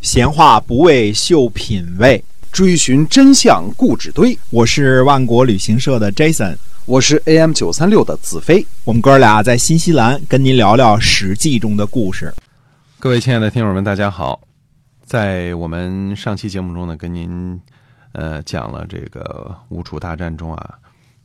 [0.00, 4.36] 闲话不为秀品味，追寻真相固执堆。
[4.48, 8.66] 我是万国旅行社的 Jason，我是 AM 九三六的子飞。
[8.84, 12.32] 我们哥俩在新西兰跟您聊聊《史记》中的故事。
[12.98, 14.40] 各位亲爱的听友们，大家好！
[15.04, 17.60] 在我们上期节目中呢，跟您
[18.12, 20.78] 呃讲了这个吴楚大战中啊，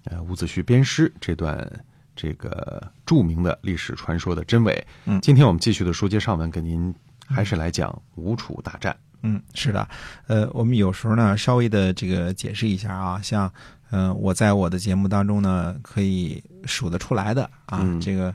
[0.04, 1.66] 呃伍子胥鞭尸这段
[2.14, 4.86] 这个著名的历史传说的真伪。
[5.06, 6.94] 嗯今天我们继续的书接上文，跟您
[7.28, 8.96] 还是来讲吴楚大战。
[9.28, 9.88] 嗯，是的，
[10.28, 13.52] 呃，我们有时候呢，稍微的这个解释一下啊，像，
[13.90, 18.32] 呃，我在我的节目当中呢，可以数得出来的啊，嗯这个，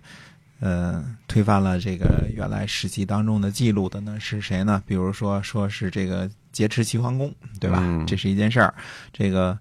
[0.59, 4.83] 呃，推翻了这个原来史记当中的记录的呢是谁呢？
[4.85, 7.79] 比如说，说是这个劫持齐桓公，对吧？
[7.83, 8.75] 嗯这是一件事儿。
[9.13, 9.57] 这个，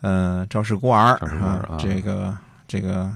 [0.00, 3.14] 呃，赵氏孤儿赵氏孤儿啊这个这个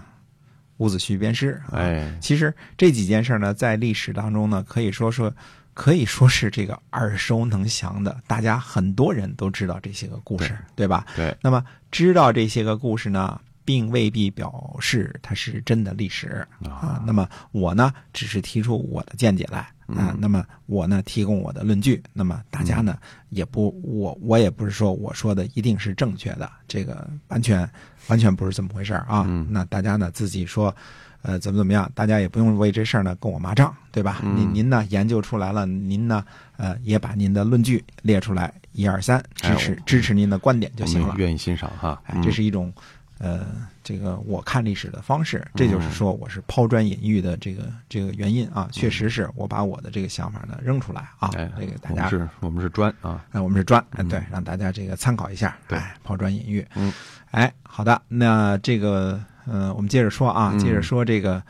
[0.79, 1.79] 伍子胥鞭尸，啊。
[1.79, 5.33] 哎，其实这几件事儿呢，在历史当中呢，可以说说，
[5.75, 11.07] 可以说是这个耳熟能详的，大家很多人都知道这些个故事，对吧？
[11.15, 17.03] 对，那么知道这些个故事呢，并未必表示它是真的历史啊。
[17.07, 20.17] 那么我呢，只是提出我的见解来啊。
[20.19, 22.03] 那么我呢，提供我的论据。
[22.13, 22.99] 那么大家呢，
[23.31, 27.69] 也不我我也不是说我说的一定是正确的，这个完全
[28.09, 29.25] 完全不是这么回事儿啊。
[29.29, 30.75] 嗯那大家呢自己说。
[31.21, 31.91] 呃，怎么怎么样？
[31.97, 34.21] 大家也不用为这事儿呢跟我骂仗，对吧？
[34.23, 36.25] 嗯您您呢研究出来了，您呢
[36.57, 41.17] 呃也把您的论据列出来，一二三，支持、哎支持您的观点就行了。
[41.19, 42.01] 愿意欣赏哈。
[42.07, 42.73] 哎，这是一种
[43.19, 43.47] 呃，
[43.83, 53.25] 这个我看历史的方式，这嗯就是说我是抛砖引玉的这个这个原因啊，确实是我把我的这个想法呢扔出来啊，哎，这个大家我们是我们是砖啊。
[53.33, 55.77] 哎，我们是砖，哎，对，让大家这个参考一下，对。
[55.77, 56.93] 哎，抛砖引玉，嗯，
[57.33, 60.59] 哎，好的，那这个呃，我们接着说啊，嗯。
[60.61, 61.43] 接着说这个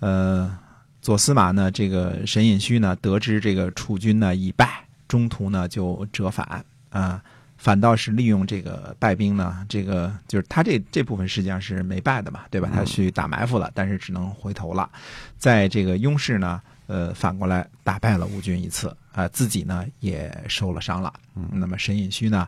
[0.00, 0.54] 呃，
[1.00, 7.22] 左司马呢，这个沈尹虚呢，得知这个楚军呢已败，中途呢就折返啊。
[7.64, 12.68] 反倒是利用这个败兵呢，这个就是他这这部分实际上是没败的嘛，对吧？
[12.70, 14.90] 他去打埋伏了，但是只能回头了。
[15.38, 21.10] 在这个雍氏呢，呃，反过来打败了吴军一次，啊、自己呢也受了伤了。
[21.36, 22.46] 嗯，那么沈尹须呢，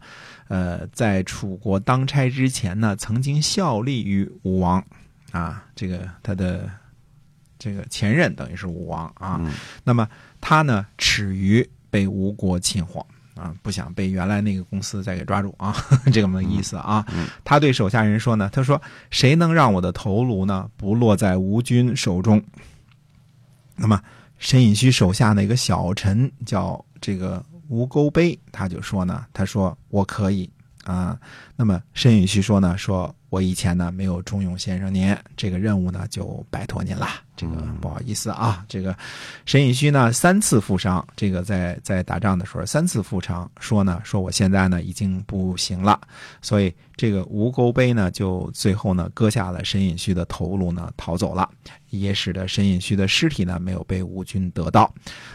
[0.49, 4.85] 呃，在楚国当差之前呢，曾经效力于吴王，
[5.31, 6.71] 啊，这个他的
[7.59, 9.41] 这个前任等于是吴王啊。
[9.41, 10.07] 嗯那么
[10.43, 13.07] 他呢，耻于被吴国侵获
[13.37, 15.77] 啊，不想被原来那个公司再给抓住啊，
[16.13, 17.05] 这个没意思啊。
[17.13, 18.81] 嗯他对手下人说呢，他说
[19.11, 22.43] ：“谁能让我的头颅呢不落在吴军手中？”
[23.77, 24.01] 那么
[24.39, 30.49] 申隐虚手下的一个小臣叫这个吴钩碑，他就说呢，他说我可以
[30.85, 31.19] 啊。
[31.57, 37.07] 那么申隐虚说呢，说我以前呢没有重用先生您，这个任务呢就拜托您了。
[37.37, 38.97] 这个嗯不好意思啊，这个
[39.45, 46.01] 沈尹须呢三次负伤，这个在在打仗的时候三次负伤，说呢说我现在呢已经不行了，
[46.41, 51.47] 所以这个吴钩碑呢就最后呢割下了沈尹须的头颅呢逃走了，
[51.91, 54.91] 也使得沈尹须的尸体呢没有被吴军得到，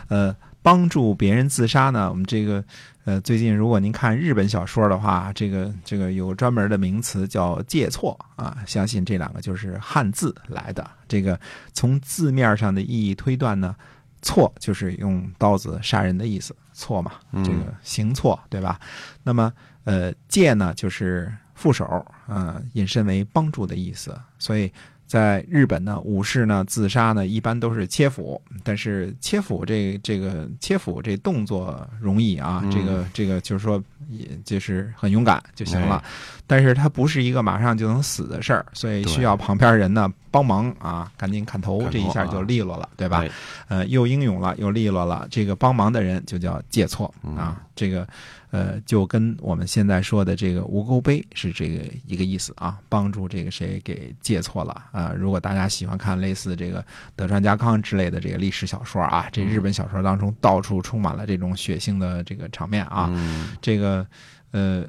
[0.08, 0.36] 呃。
[0.62, 2.10] 帮助别人自杀呢？
[2.10, 2.64] 我们这个
[3.04, 10.88] 呃，最近如果您看日本小说的话，这个这个有专门的名词叫借错啊，相信这两个就是汉字来的。
[11.08, 11.40] 这个
[11.74, 13.76] 从字面上的意义推断呢，
[14.22, 18.80] 错就是用刀子杀人的意思，错嘛，嗯这个行错对吧？
[19.24, 19.52] 那么
[19.84, 24.72] 呃，借呢就是副手，呃，引申为帮助的意思，所以。
[25.12, 32.72] 在日本呢，武士呢自杀呢一般都是切腹，但是切腹这这个切腹这动作容易啊，嗯。
[32.72, 35.98] 这个这个就是说，也就是很勇敢就行了。
[35.98, 36.10] 哎。
[36.48, 43.20] 但是他不是一个马上就能死的事儿，所以需要旁边人呢帮忙啊，赶紧砍头，这一下就啊利落了，对吧？
[43.20, 43.30] 哎
[43.68, 45.28] 呃，又英勇了，又利落了。
[45.30, 48.08] 这个帮忙的人就叫借错嗯啊，这个
[48.50, 55.14] 呃，就跟我们现在说的这个无钩碑是这个一个意思啊，帮助这个谁给借错了啊。
[55.16, 56.84] 如果大家喜欢看类似这个
[57.16, 64.06] 德川家康之类的这个历史小说啊，这日本小说当中到处充满了这种血腥的这个场面啊，嗯这个
[64.52, 64.86] 呃，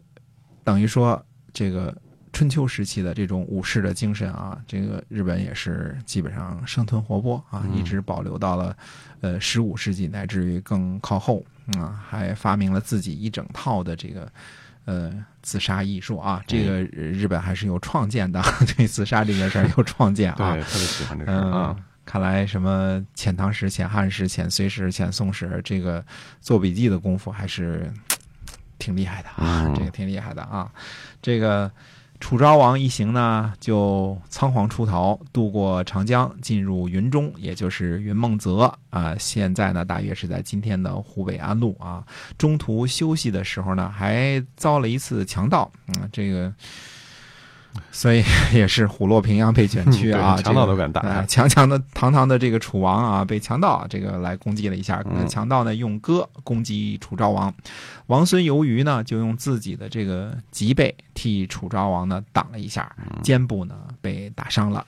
[0.64, 1.20] 等于说
[1.52, 1.96] 这个
[2.32, 8.76] 春秋时期的这种武士的精神啊，这个日本也是基本上生吞活剥啊，嗯一直保留到了
[9.20, 11.44] 呃十五世纪，乃至于更靠后
[11.79, 14.31] 啊，还发明了自己一整套的这个。
[14.84, 15.12] 呃，
[15.43, 18.43] 自杀艺术啊，这个日本还是有创建的，
[18.76, 20.55] 对自杀这件事儿有创建啊。
[20.55, 26.05] 对，特别喜欢这事儿嗯啊。，看来什么遣唐使、遣汉使、遣隋使、遣宋使，这个
[26.40, 27.93] 做笔记的功夫还是
[28.76, 30.69] 挺厉害的啊，嗯这个挺厉害的啊。
[31.23, 31.70] 这个
[32.22, 39.16] 楚昭王一行呢，就仓皇出逃，渡过长江，进入云中，也就是云梦泽啊。
[39.19, 42.04] 现在呢，大约是在今天的湖北安陆啊。
[42.38, 45.69] 中途休息的时候呢，还遭了一次强盗。
[45.88, 46.54] 嗯，这个。
[47.90, 48.22] 所以
[48.52, 55.02] 也是虎落平阳被卷曲啊，强盗都敢打，强强的堂堂的这个楚王啊，被强盗这个来攻击了一下。
[55.28, 57.54] 强盗呢用戈攻击楚昭王，
[58.06, 64.86] 王孙由于呢就用自己的这个脊背替楚昭王呢挡了一下，肩部呢被打伤了。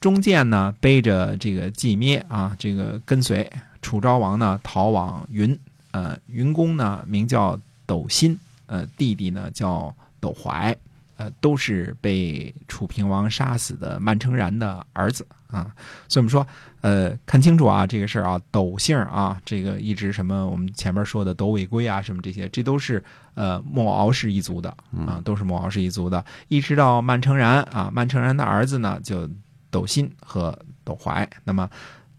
[0.00, 3.50] 中箭呢背着这个季灭啊，这个跟随
[3.82, 5.58] 楚昭王呢逃往云，
[5.90, 10.76] 呃，云公呢名叫斗辛，呃，弟弟呢叫斗怀。
[11.18, 15.66] 呃，都是被楚平王杀死的曼城然的儿子啊，
[16.08, 16.46] 所以我们说，
[16.80, 23.02] 呃，看清楚啊，这个事儿啊，斗姓啊，这个一直什么我们前面说的斗尾龟啊，什么这些，这都是
[23.34, 24.70] 呃莫敖氏一族的
[25.06, 29.28] 啊，都是莫敖氏一族的，一直到曼城然啊，曼城然的儿子呢就
[29.72, 31.68] 斗辛和斗怀，那么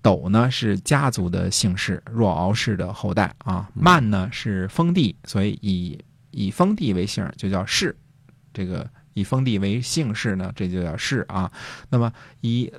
[0.01, 5.97] 斗呢是家族的姓氏，若敖氏的后代啊，曼呢是封地，所以以
[6.31, 7.95] 以封地为姓就叫氏。
[8.53, 11.51] 这个以封地为姓氏呢，这就叫氏啊。
[11.89, 12.11] 那么
[12.41, 12.71] 以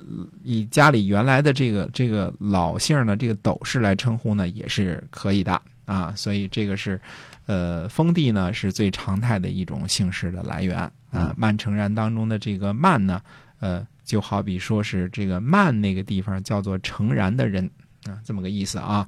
[0.43, 6.13] 以家里原来的这个这个老姓呢，这个斗氏来称呼呢，也是可以的啊。
[6.15, 6.99] 所以这个是，
[7.45, 10.79] 呃，封地呢是最常态的一种姓氏的来源
[11.11, 11.33] 啊。
[11.37, 13.21] 曼城然当中的这个曼呢，
[13.59, 17.69] 呃，就好比说是这个曼那个地方叫做诚然的人
[18.05, 19.07] 啊，这么个意思啊。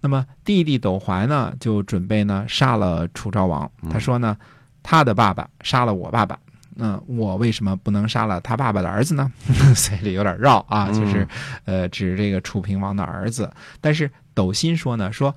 [0.00, 4.36] 那么弟弟斗怀呢，就准备呢杀了楚昭王，他说呢。
[4.82, 6.38] 他的爸爸杀了我爸爸，
[6.74, 9.30] 那，我为什么不能杀了他爸爸的儿子呢？
[9.76, 11.26] 所以这有点绕啊，就是
[11.64, 13.52] 呃指这个楚平王的儿子。
[13.80, 15.34] 但是斗心说呢，说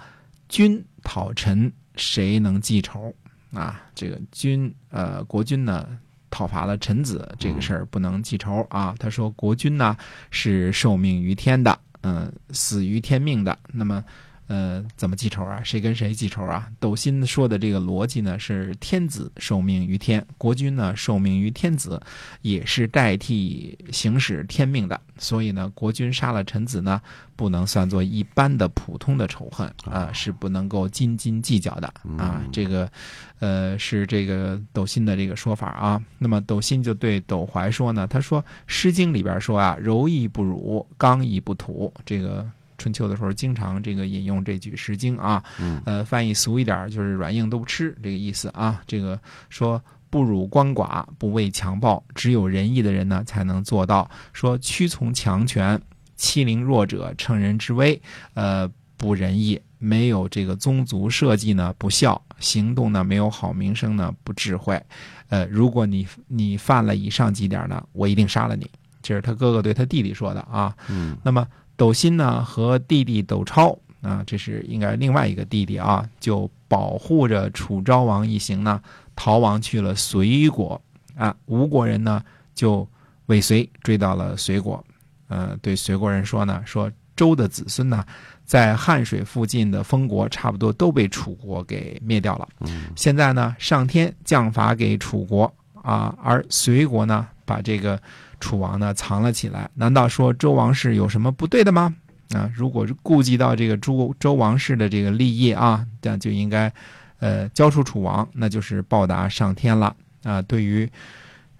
[0.49, 3.13] 君讨臣，谁能记仇
[3.53, 3.81] 啊？
[3.93, 5.87] 这个君呃国君呢
[6.29, 8.95] 讨伐了臣子，这个事儿不能记仇啊。
[8.97, 9.95] 他说国君呢
[10.31, 13.57] 是受命于天的，嗯，死于天命的。
[13.67, 14.03] 那么。
[14.47, 15.59] 呃，怎么记仇啊？
[15.63, 16.69] 谁跟谁记仇啊？
[16.79, 21.99] 斗心说的这个逻辑呢，是天子受命于天，国君呢受命于天子，
[22.41, 25.01] 也是代替行使天命的。
[25.17, 27.01] 所以呢，国君杀了臣子呢，
[27.35, 31.87] 不能算作一般的普通的仇恨啊，是不能够斤斤计较的
[32.17, 32.43] 啊。
[32.51, 32.91] 这个，
[33.39, 35.99] 呃，是这个斗心的这个说法啊。
[36.19, 41.91] 那么斗心就对斗怀说呢，他说《诗经》里边说啊，柔亦不辱，刚亦不土。
[42.05, 42.47] 这个。
[42.77, 45.43] 春秋的时候，经常这个引用这句《诗经》啊，
[45.85, 48.81] 呃，翻译俗一点就是“软硬都不吃”这个意思啊。
[48.85, 49.19] 这个
[49.49, 54.09] 说不辱光寡，不畏强暴，只有仁义的人呢才能做到。
[54.33, 55.81] 说屈从强权，
[56.15, 58.01] 欺凌弱者，乘人之危，
[58.33, 64.81] 呃，不仁义，没有这个宗族社稷呢，不孝，行动呢没有好名声呢，不智慧。
[65.29, 68.69] 呃，如果你你犯了以上几点呢，我一定杀了你。
[69.01, 70.75] 这是他哥哥对他弟弟说的啊。
[70.89, 71.47] 嗯，那么。
[71.77, 78.81] 斗辛呢和弟弟斗超啊，这是应该另外一个弟弟啊，就保护着楚昭王一行呢，
[79.15, 80.81] 逃亡去了隋国
[81.15, 81.35] 啊。
[81.45, 82.21] 吴国人呢
[82.53, 82.87] 就
[83.25, 84.83] 尾随追到了隋国，
[85.27, 88.05] 呃，对隋国人说呢，说周的子孙呢，
[88.45, 92.47] 在汉水附近的封国差不多都被楚国给灭掉了。
[92.95, 95.51] 现在呢，上天降罚给楚国
[95.81, 98.01] 啊，而隋国呢，把这个。
[98.39, 101.93] 楚王呢藏了起来，难道说周王室有什么不对的吗？
[102.33, 106.73] 啊，如果是顾及到这个周周王室的这个利益啊，这样就应该，
[107.19, 110.41] 呃，交出楚王，那就是报答上天了啊。
[110.41, 110.89] 对于，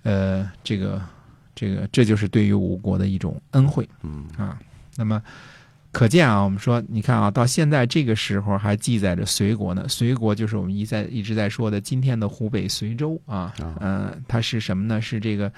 [0.01, 0.99] 呃，这个
[1.53, 4.57] 这个，这就是对于吴国的一种恩惠，嗯啊。
[4.97, 5.21] 那么
[5.91, 9.87] 可见啊，我们说，你看啊，到现在这个时候还记载着隋国呢。
[9.87, 14.99] 隋国就是我们一在一直在说的今天的湖北随州啊，嗯，它是什么呢？
[14.99, 15.51] 是这个。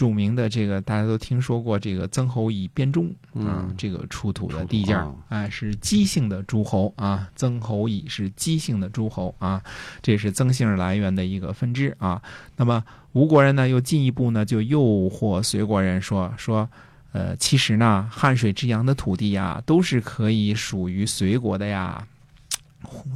[0.00, 7.28] 著名的这个大家都听说过这个曾侯乙编钟啊，这个出土的地件哎，是姬姓的诸侯啊。
[7.36, 9.62] 曾侯乙是姬姓的诸侯啊，
[10.00, 12.22] 这是曾姓来源的一个分支啊。
[12.56, 16.66] 那么吴国人呢，又进一步呢，就诱惑隋国人说说，
[17.12, 22.06] 呃，其实呢，汉水之阳的土地呀，都是可以属于隋国的呀。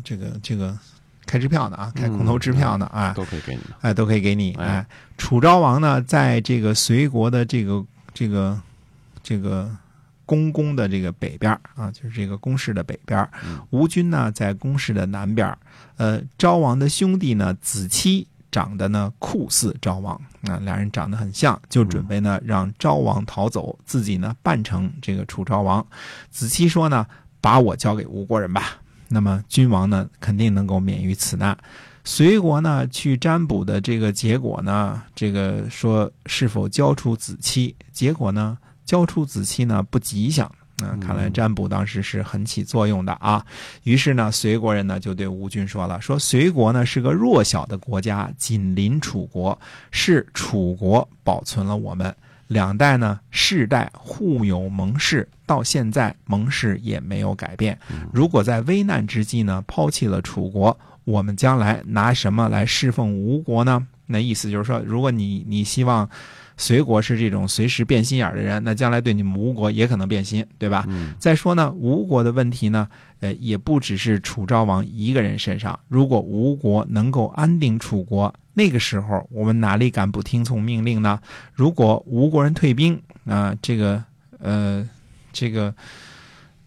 [0.05, 0.79] 这个这个。
[1.27, 4.53] 开支票的啊，开空头支票的啊，都可以给你，哎，都可以给你。
[4.55, 4.85] 哎，
[5.17, 8.61] 楚昭王呢，在这个隋国的这个这个
[9.23, 9.71] 这个
[10.27, 13.29] 宫宫的这个北边啊，就是这个宫室的北边
[13.71, 15.57] 吴军呢，在宫室的南边
[15.97, 20.15] 呃，昭王的兄弟呢，子期长得呢酷似昭王
[20.49, 25.85] 啊，俩人长得很像，就准备呢让昭王逃走，自己呢扮成这个楚昭王。
[26.31, 27.07] 子期说呢，
[27.41, 28.79] 把我交给吴国人吧。
[29.09, 31.57] 那么君王呢，肯定能够免于此难。
[32.05, 40.51] 隋国呢去占卜的这个结果呢，这个说是否交出子期，结果呢交出子期呢不吉祥。
[40.79, 43.47] 那看来占卜当时是很起作用的啊。
[43.85, 49.57] 于是呢，隋国人呢就对吴军说了：“说隋国呢是个弱小的国家，紧邻楚国，
[49.93, 52.15] 是楚国保存了我们
[52.49, 57.79] 两代呢，世代互有盟誓，到现在盟誓也没有改变。
[58.13, 63.87] 如果在危难之际呢，抛弃了楚国，我们将来拿什么来侍奉吴国呢？
[64.07, 66.09] 那意思就是说，如果你你希望。”
[66.57, 70.87] 隋国是这种随时变心眼的人，那将来对你们吴国也可能变心，对吧？
[71.19, 72.87] 再说呢，吴国的问题呢，
[73.19, 75.77] 呃，也不只是楚昭王一个人身上。
[75.89, 81.21] 如果吴国能够安定楚国，那个时候我们哪里敢不听从命令呢？
[81.53, 84.03] 如果吴国人退兵啊，这个
[84.39, 84.89] 呃，
[85.33, 85.75] 这个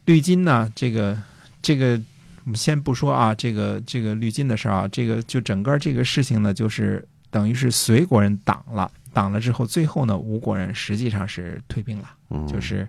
[0.05, 1.17] 绿巾呢，这个
[1.61, 1.99] 这个，
[2.43, 8.91] 我们先不说啊，这个这个绿巾的事儿啊，这个就整个这个事情呢，就是等于是隋国人挡了。
[9.17, 12.87] 挡了之后，最后呢，吴国人实际上是退兵了，就是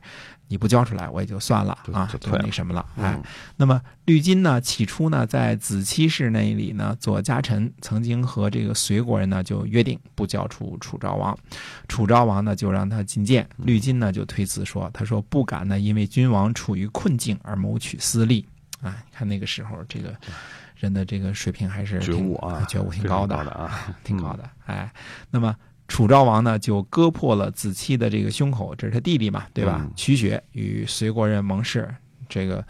[0.48, 2.84] 你不交出来，我也就算了啊，就那什么了。
[2.98, 3.18] 哎，
[3.56, 11.34] 那么绿金呢，起初呢，在子期氏那里呢，左家臣曾经和这个隋国人呢就约定不交出楚昭王，
[11.88, 18.46] 楚昭王呢就让他觐见，绿金呢就推辞说，他说不敢呢，因为君王处于困境而谋取私利。
[18.82, 20.14] 啊，你看那个时候这个
[20.76, 24.50] 人的这个水平还是觉悟啊，觉悟挺高的啊，挺高的。
[24.66, 24.92] 哎，
[25.30, 25.56] 那么。
[25.88, 29.84] 楚昭王呢，就割破了子期的这个胸口，这是他弟弟嘛，对吧？
[29.96, 31.92] 取血与隋国人盟誓，
[32.28, 32.64] 这个，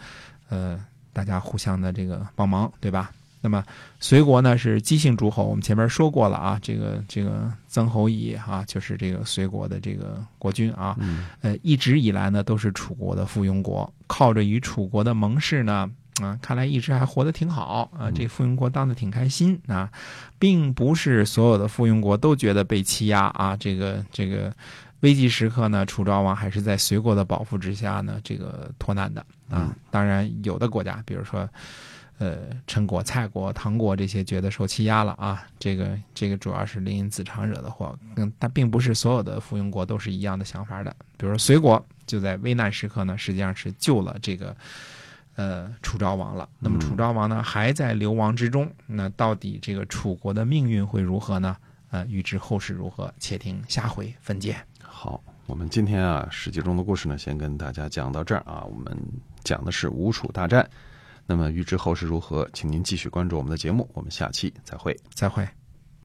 [0.48, 0.82] 呃，
[1.12, 3.10] 大家互相的这个帮忙，对吧？
[3.40, 3.62] 那么
[4.00, 10.96] 隋国呢是姬姓诸侯，我们前面说过了啊，这个这个曾侯乙啊，就是这个隋国的这个国君啊，
[11.42, 15.90] 呃，一直以来呢都是楚国的附庸国，靠着与楚国的盟誓呢。
[16.22, 18.10] 啊，看来一直还活得挺好啊！
[18.12, 19.90] 这附庸国当的挺开心啊，
[20.38, 23.56] 并不是所有的附庸国都觉得被欺压啊。
[23.56, 24.52] 这个这个
[25.00, 29.75] 危急时刻呢，楚昭王还是在隋国的保护之下呢，这个脱难的啊。
[29.90, 31.48] 当然，有的国家，比如说
[32.18, 35.44] 呃陈国、蔡国、唐国这些，觉得受欺压了啊。
[35.58, 40.90] 这个这个主要是林子长惹的祸，嗯，但并不是所有的附庸国都是一样的想法的。
[41.16, 44.56] 比如说隋国，就在危难时刻呢，实际上是救了这个。
[45.38, 46.49] 呃，楚昭王了。
[46.59, 48.68] 那么楚昭王呢，还在流亡之中。
[48.88, 51.57] 那到底这个楚国的命运会如何呢？
[51.90, 54.57] 呃，预知后事如何，且听下回分解。
[54.83, 58.64] 好，我们今天啊，史记中的故事呢，先跟大家讲到这儿啊。
[58.64, 58.99] 我们
[59.45, 60.68] 讲的是吴楚大战。
[61.25, 63.88] 那么预知后事如何，请您继续关注我们的节目。
[63.95, 65.47] 我们下期再会，再会。